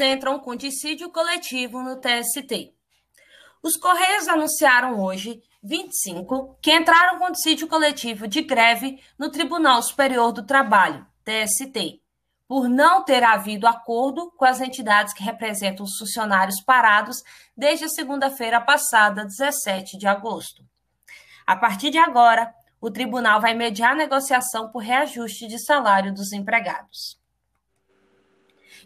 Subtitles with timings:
[0.00, 2.74] entram com dissídio coletivo no TST.
[3.62, 10.32] Os Correios anunciaram hoje, 25, que entraram com dissídio coletivo de greve no Tribunal Superior
[10.32, 12.00] do Trabalho, TST,
[12.48, 17.22] por não ter havido acordo com as entidades que representam os funcionários parados
[17.54, 20.64] desde a segunda-feira passada, 17 de agosto.
[21.46, 27.19] A partir de agora, o tribunal vai mediar negociação por reajuste de salário dos empregados.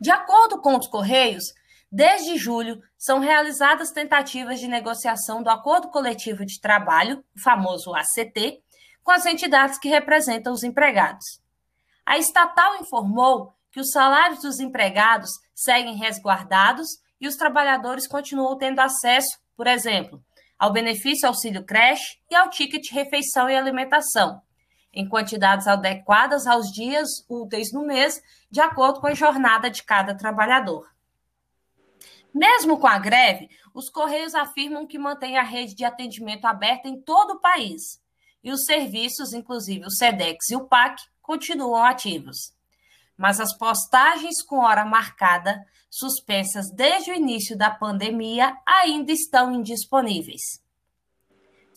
[0.00, 1.44] De acordo com os Correios,
[1.90, 8.62] desde julho são realizadas tentativas de negociação do Acordo Coletivo de Trabalho, o famoso ACT,
[9.02, 11.40] com as entidades que representam os empregados.
[12.06, 16.88] A estatal informou que os salários dos empregados seguem resguardados
[17.20, 20.22] e os trabalhadores continuam tendo acesso, por exemplo,
[20.58, 24.40] ao benefício auxílio creche e ao ticket refeição e alimentação,
[24.92, 30.14] em quantidades adequadas aos dias úteis no mês, de acordo com a jornada de cada
[30.14, 30.92] trabalhador.
[32.34, 37.00] Mesmo com a greve, os Correios afirmam que mantém a rede de atendimento aberta em
[37.00, 38.00] todo o país
[38.42, 42.52] e os serviços, inclusive o SEDEX e o PAC, continuam ativos.
[43.16, 50.62] Mas as postagens com hora marcada, suspensas desde o início da pandemia, ainda estão indisponíveis.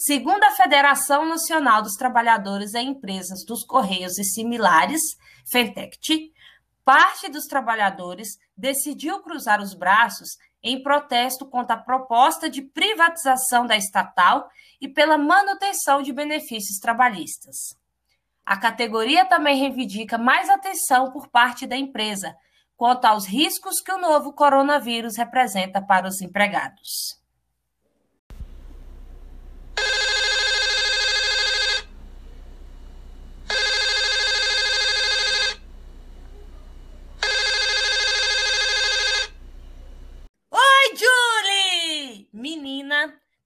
[0.06, 5.02] Segundo a Federação Nacional dos Trabalhadores e Empresas dos Correios e similares,
[5.52, 6.32] FENTECT,
[6.84, 13.76] parte dos trabalhadores decidiu cruzar os braços em protesto contra a proposta de privatização da
[13.76, 14.48] estatal
[14.80, 17.76] e pela manutenção de benefícios trabalhistas.
[18.46, 22.38] A categoria também reivindica mais atenção por parte da empresa
[22.78, 27.25] quanto aos riscos que o novo coronavírus representa para os empregados.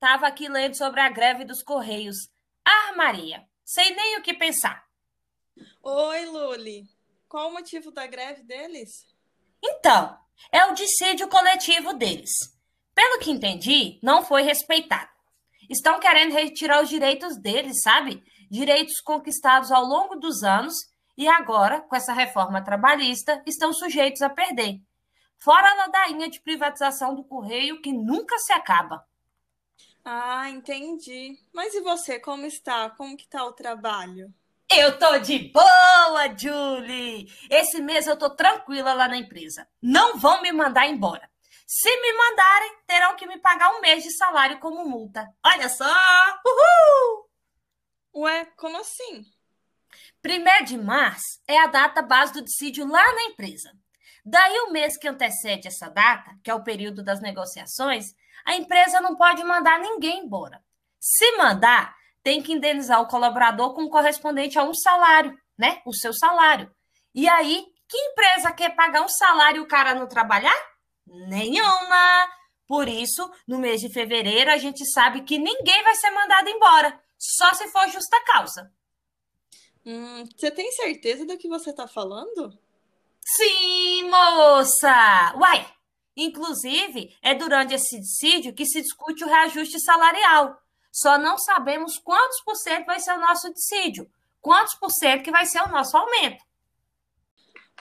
[0.10, 2.18] Estava aqui lendo sobre a greve dos Correios.
[2.66, 3.46] Armaria.
[3.64, 4.84] Sem nem o que pensar.
[5.84, 6.88] Oi, Luli.
[7.28, 9.06] Qual o motivo da greve deles?
[9.64, 10.18] Então,
[10.52, 12.32] é o dissídio coletivo deles.
[12.96, 15.12] Pelo que entendi, não foi respeitado.
[15.70, 18.24] Estão querendo retirar os direitos deles, sabe?
[18.50, 20.74] Direitos conquistados ao longo dos anos
[21.16, 24.82] e agora, com essa reforma trabalhista, estão sujeitos a perder.
[25.38, 29.08] Fora a ladainha de privatização do correio que nunca se acaba.
[30.12, 31.38] Ah, entendi.
[31.54, 32.90] Mas e você, como está?
[32.90, 34.34] Como que tá o trabalho?
[34.68, 37.32] Eu tô de boa, Julie.
[37.48, 39.68] Esse mês eu tô tranquila lá na empresa.
[39.80, 41.30] Não vão me mandar embora.
[41.68, 45.32] Se me mandarem, terão que me pagar um mês de salário como multa.
[45.46, 45.86] Olha só!
[45.86, 47.30] Uhul!
[48.24, 49.24] Ué, como assim?
[50.24, 53.72] Primeiro de março é a data base do dissídio lá na empresa.
[54.26, 58.16] Daí, o mês que antecede essa data, que é o período das negociações,
[58.50, 60.60] a empresa não pode mandar ninguém embora.
[61.00, 65.84] Se mandar, tem que indenizar o colaborador com correspondente a um salário, né?
[65.86, 66.74] O seu salário.
[67.14, 70.56] E aí, que empresa quer pagar um salário e o cara não trabalhar?
[71.06, 72.28] Nenhuma!
[72.66, 77.00] Por isso, no mês de fevereiro, a gente sabe que ninguém vai ser mandado embora,
[77.20, 78.74] só se for justa causa.
[79.86, 82.58] Hum, você tem certeza do que você está falando?
[83.22, 85.36] Sim, moça!
[85.38, 85.79] Uai!
[86.16, 90.62] Inclusive, é durante esse dissídio que se discute o reajuste salarial.
[90.92, 94.10] Só não sabemos quantos por cento vai ser o nosso dissídio,
[94.42, 96.44] quantos por cento que vai ser o nosso aumento.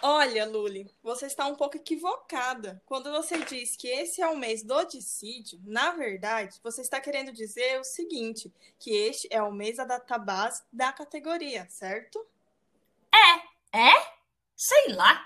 [0.01, 2.81] Olha, Luli, você está um pouco equivocada.
[2.87, 7.33] Quando você diz que esse é o mês do dissídio, na verdade, você está querendo
[7.33, 12.25] dizer o seguinte, que este é o mês da database da categoria, certo?
[13.13, 14.13] É, é?
[14.57, 15.18] Sei lá.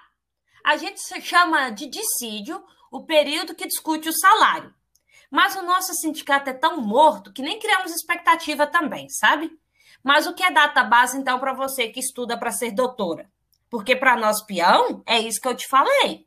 [0.72, 4.74] A gente chama de dissídio o período que discute o salário.
[5.30, 9.54] Mas o nosso sindicato é tão morto que nem criamos expectativa também, sabe?
[10.02, 13.30] Mas o que é data base, então, para você que estuda para ser doutora?
[13.68, 16.26] Porque para nós, peão, é isso que eu te falei.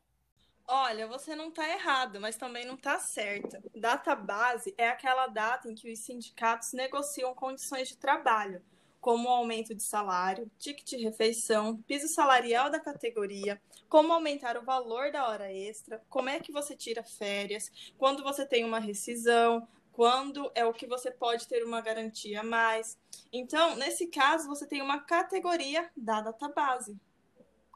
[0.64, 3.60] Olha, você não está errado, mas também não está certa.
[3.74, 8.62] Data base é aquela data em que os sindicatos negociam condições de trabalho
[9.06, 15.12] como aumento de salário, ticket de refeição, piso salarial da categoria, como aumentar o valor
[15.12, 20.50] da hora extra, como é que você tira férias, quando você tem uma rescisão, quando
[20.56, 22.98] é o que você pode ter uma garantia a mais.
[23.32, 26.98] Então, nesse caso, você tem uma categoria da database.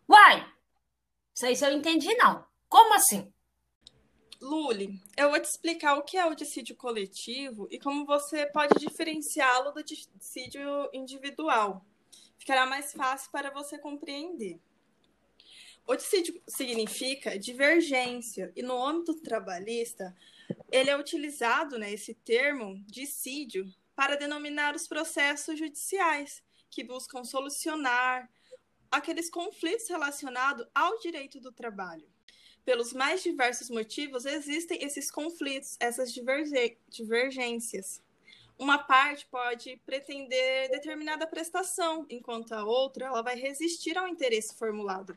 [0.08, 0.52] Uai!
[1.32, 2.44] Isso aí eu entendi, não.
[2.68, 3.32] Como assim?
[4.40, 8.78] Luli, eu vou te explicar o que é o dissídio coletivo e como você pode
[8.78, 10.62] diferenciá-lo do dissídio
[10.94, 11.84] individual.
[12.38, 14.58] Ficará mais fácil para você compreender.
[15.86, 20.16] O dissídio significa divergência, e no âmbito trabalhista,
[20.70, 28.30] ele é utilizado, né, esse termo, dissídio, para denominar os processos judiciais que buscam solucionar
[28.90, 32.08] aqueles conflitos relacionados ao direito do trabalho.
[32.64, 38.02] Pelos mais diversos motivos, existem esses conflitos, essas divergências.
[38.58, 45.16] Uma parte pode pretender determinada prestação, enquanto a outra ela vai resistir ao interesse formulado.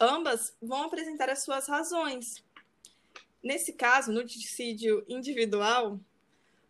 [0.00, 2.42] Ambas vão apresentar as suas razões.
[3.42, 6.00] Nesse caso, no dissídio individual,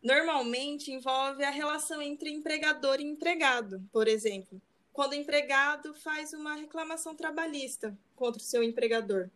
[0.02, 4.61] normalmente envolve a relação entre empregador e empregado, por exemplo,
[4.93, 9.31] quando o empregado faz uma reclamação trabalhista contra o seu empregador,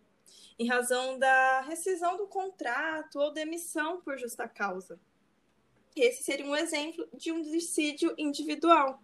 [0.58, 5.00] em razão da rescisão do contrato ou demissão por justa causa.
[5.94, 9.02] Esse seria um exemplo de um dissídio individual.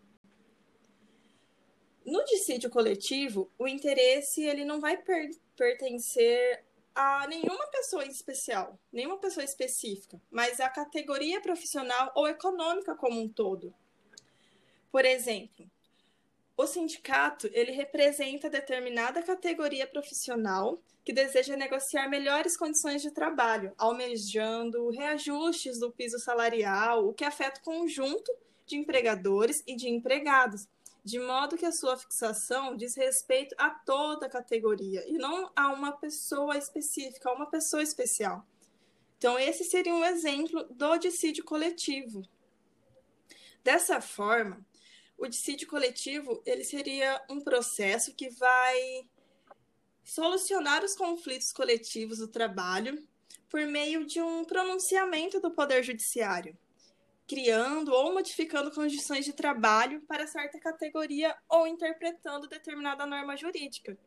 [2.04, 8.78] No dissídio coletivo, o interesse ele não vai per pertencer a nenhuma pessoa em especial,
[8.92, 13.74] nenhuma pessoa específica, mas a categoria profissional ou econômica como um todo.
[14.90, 15.70] Por exemplo,
[16.58, 24.90] o sindicato ele representa determinada categoria profissional que deseja negociar melhores condições de trabalho, almejando
[24.90, 28.30] reajustes do piso salarial, o que afeta o conjunto
[28.66, 30.66] de empregadores e de empregados,
[31.04, 35.68] de modo que a sua fixação diz respeito a toda a categoria e não a
[35.68, 38.44] uma pessoa específica, a uma pessoa especial.
[39.16, 42.20] Então, esse seria um exemplo do dissídio coletivo.
[43.62, 44.66] Dessa forma,
[45.18, 49.06] o dissídio coletivo ele seria um processo que vai
[50.04, 53.06] solucionar os conflitos coletivos do trabalho
[53.50, 56.56] por meio de um pronunciamento do Poder Judiciário
[57.28, 63.98] criando ou modificando condições de trabalho para certa categoria ou interpretando determinada norma jurídica.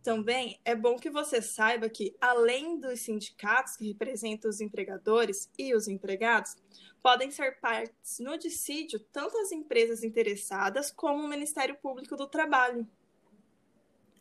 [0.00, 5.74] Também é bom que você saiba que, além dos sindicatos que representam os empregadores e
[5.74, 6.56] os empregados,
[7.02, 12.88] podem ser partes no dissídio tanto as empresas interessadas como o Ministério Público do Trabalho.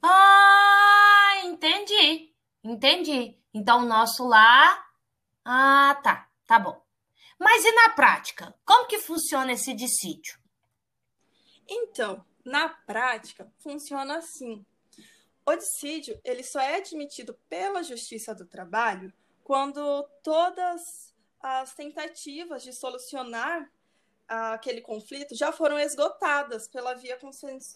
[0.02, 2.34] Ah, entendi.
[2.64, 3.38] Entendi.
[3.54, 4.88] Então, o nosso lá.
[5.46, 6.28] Ah, tá.
[6.48, 6.82] Tá bom.
[7.40, 8.54] Mas e na prática?
[8.66, 10.40] Como que funciona esse dissídio?
[11.68, 14.66] Então, na prática, funciona assim.
[15.46, 19.14] O dissídio ele só é admitido pela Justiça do Trabalho
[19.44, 21.11] quando todas
[21.42, 23.70] as tentativas de solucionar
[24.28, 27.18] aquele conflito já foram esgotadas pela via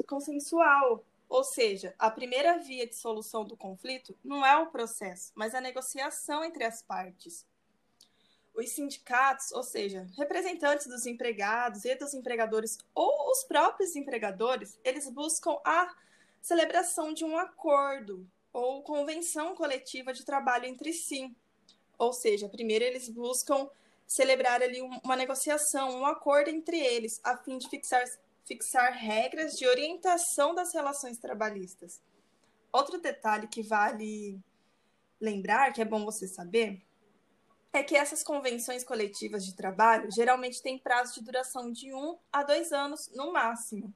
[0.07, 1.03] consensual.
[1.27, 5.59] Ou seja, a primeira via de solução do conflito não é o processo, mas a
[5.59, 7.45] negociação entre as partes
[8.55, 15.09] os sindicatos, ou seja, representantes dos empregados e dos empregadores ou os próprios empregadores, eles
[15.09, 15.93] buscam a
[16.41, 21.35] celebração de um acordo ou convenção coletiva de trabalho entre si.
[21.97, 23.69] Ou seja, primeiro eles buscam
[24.07, 28.03] celebrar ali uma negociação, um acordo entre eles, a fim de fixar,
[28.45, 32.01] fixar regras de orientação das relações trabalhistas.
[32.71, 34.39] Outro detalhe que vale
[35.19, 36.81] lembrar, que é bom você saber,
[37.73, 42.43] é que essas convenções coletivas de trabalho geralmente têm prazo de duração de um a
[42.43, 43.93] dois anos no máximo.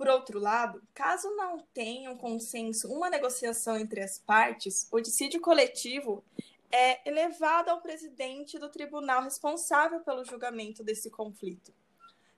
[0.00, 5.42] Por outro lado, caso não tenha um consenso, uma negociação entre as partes, o dissídio
[5.42, 6.24] coletivo
[6.72, 11.70] é elevado ao presidente do tribunal responsável pelo julgamento desse conflito.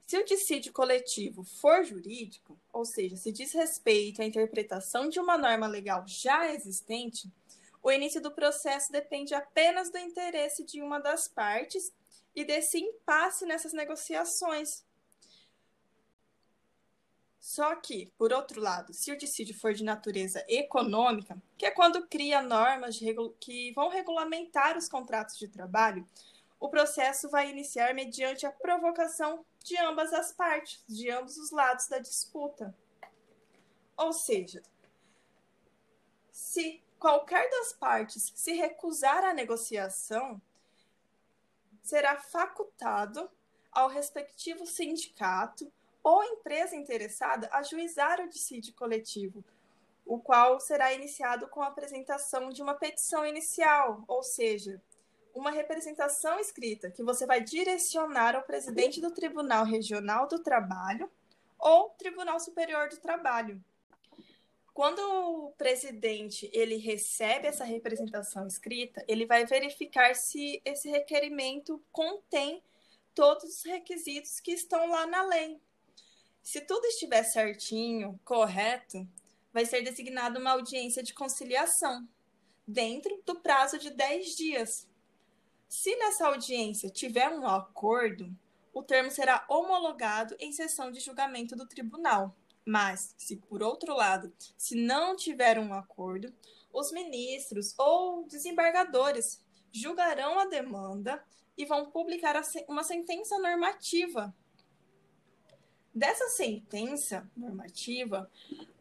[0.04, 5.38] Se o dissídio coletivo for jurídico, ou seja, se diz respeito à interpretação de uma
[5.38, 7.30] norma legal já existente,
[7.80, 11.92] o início do processo depende apenas do interesse de uma das partes
[12.34, 14.84] e desse impasse nessas negociações.
[17.52, 22.06] Só que, por outro lado, se o dissídio for de natureza econômica, que é quando
[22.06, 22.98] cria normas
[23.38, 26.08] que vão regulamentar os contratos de trabalho,
[26.58, 31.88] o processo vai iniciar mediante a provocação de ambas as partes, de ambos os lados
[31.88, 32.74] da disputa.
[33.98, 34.62] Ou seja,
[36.30, 40.40] se qualquer das partes se recusar à negociação,
[41.82, 43.30] será facultado
[43.70, 45.70] ao respectivo sindicato
[46.02, 49.44] ou empresa interessada ajuizar o dissídio coletivo,
[50.04, 54.82] o qual será iniciado com a apresentação de uma petição inicial, ou seja,
[55.34, 61.10] uma representação escrita que você vai direcionar ao presidente do Tribunal Regional do Trabalho
[61.58, 63.62] ou Tribunal Superior do Trabalho,
[64.74, 72.62] quando o presidente ele recebe essa representação escrita, ele vai verificar se esse requerimento contém
[73.14, 75.60] todos os requisitos que estão lá na lei.
[76.42, 79.08] Se tudo estiver certinho, correto,
[79.52, 82.08] vai ser designada uma audiência de conciliação,
[82.66, 84.88] dentro do prazo de 10 dias.
[85.68, 88.34] Se nessa audiência tiver um acordo,
[88.72, 92.34] o termo será homologado em sessão de julgamento do tribunal.
[92.64, 96.32] Mas, se por outro lado, se não tiver um acordo,
[96.72, 99.40] os ministros ou desembargadores
[99.72, 101.22] julgarão a demanda
[101.56, 104.34] e vão publicar uma sentença normativa.
[105.94, 108.30] Dessa sentença normativa,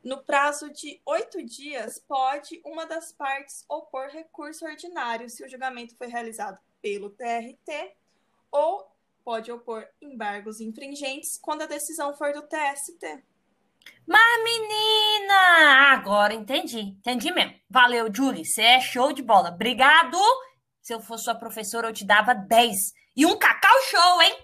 [0.01, 5.95] no prazo de oito dias, pode uma das partes opor recurso ordinário se o julgamento
[5.97, 7.95] foi realizado pelo TRT
[8.49, 8.89] ou
[9.23, 13.23] pode opor embargos infringentes quando a decisão for do TST.
[14.05, 15.91] Mas, menina!
[15.93, 16.79] Agora entendi.
[16.79, 17.55] Entendi mesmo.
[17.69, 18.45] Valeu, Julie.
[18.45, 19.49] Você é show de bola.
[19.49, 20.17] Obrigado.
[20.81, 22.77] Se eu fosse sua professora, eu te dava 10.
[23.15, 24.35] E um cacau show, hein?